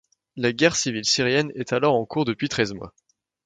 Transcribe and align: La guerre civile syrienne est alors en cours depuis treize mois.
La 0.35 0.51
guerre 0.51 0.75
civile 0.77 1.05
syrienne 1.05 1.51
est 1.53 1.73
alors 1.73 1.93
en 1.93 2.07
cours 2.07 2.25
depuis 2.25 2.49
treize 2.49 2.73
mois. 2.73 2.95